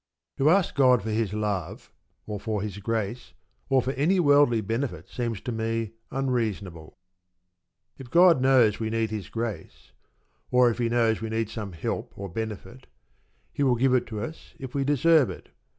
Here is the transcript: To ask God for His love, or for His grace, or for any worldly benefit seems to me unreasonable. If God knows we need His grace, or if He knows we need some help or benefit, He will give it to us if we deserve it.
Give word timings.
To 0.39 0.49
ask 0.49 0.73
God 0.73 1.03
for 1.03 1.11
His 1.11 1.31
love, 1.31 1.91
or 2.25 2.39
for 2.39 2.63
His 2.63 2.79
grace, 2.79 3.35
or 3.69 3.83
for 3.83 3.91
any 3.91 4.19
worldly 4.19 4.61
benefit 4.61 5.07
seems 5.07 5.39
to 5.41 5.51
me 5.51 5.91
unreasonable. 6.09 6.97
If 7.99 8.09
God 8.09 8.41
knows 8.41 8.79
we 8.79 8.89
need 8.89 9.11
His 9.11 9.29
grace, 9.29 9.91
or 10.49 10.71
if 10.71 10.79
He 10.79 10.89
knows 10.89 11.21
we 11.21 11.29
need 11.29 11.51
some 11.51 11.73
help 11.73 12.17
or 12.17 12.29
benefit, 12.29 12.87
He 13.53 13.61
will 13.61 13.75
give 13.75 13.93
it 13.93 14.07
to 14.07 14.21
us 14.21 14.55
if 14.57 14.73
we 14.73 14.83
deserve 14.83 15.29
it. 15.29 15.49